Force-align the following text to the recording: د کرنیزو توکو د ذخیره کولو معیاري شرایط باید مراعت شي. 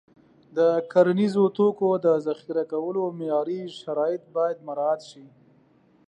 د 0.57 0.59
کرنیزو 0.91 1.45
توکو 1.57 1.89
د 2.05 2.07
ذخیره 2.27 2.63
کولو 2.71 3.03
معیاري 3.19 3.61
شرایط 3.81 4.23
باید 4.35 4.57
مراعت 4.67 5.01
شي. 5.09 5.25